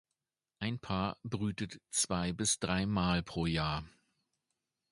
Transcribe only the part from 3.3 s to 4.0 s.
Jahr.